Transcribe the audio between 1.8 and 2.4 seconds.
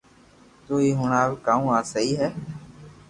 سھي ھي